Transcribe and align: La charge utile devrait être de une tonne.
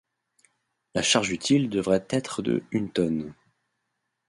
La 0.95 1.03
charge 1.03 1.29
utile 1.29 1.69
devrait 1.69 2.07
être 2.09 2.41
de 2.41 2.63
une 2.71 2.91
tonne. 2.91 3.35